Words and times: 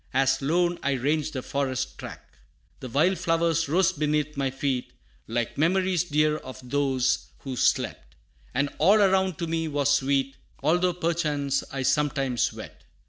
As 0.15 0.41
lone 0.41 0.79
I 0.81 0.93
ranged 0.93 1.33
the 1.33 1.43
forest 1.43 1.99
track. 1.99 2.23
The 2.79 2.89
wild 2.89 3.19
flowers 3.19 3.69
rose 3.69 3.91
beneath 3.93 4.35
my 4.35 4.49
feet 4.49 4.93
Like 5.27 5.59
memories 5.59 6.05
dear 6.05 6.37
of 6.37 6.59
those 6.67 7.27
who 7.41 7.55
slept, 7.55 8.15
And 8.51 8.69
all 8.79 8.99
around 8.99 9.37
to 9.37 9.45
me 9.45 9.67
was 9.67 9.93
sweet, 9.95 10.37
Although, 10.63 10.93
perchance, 10.93 11.63
I 11.71 11.83
sometimes 11.83 12.51
wept. 12.51 12.83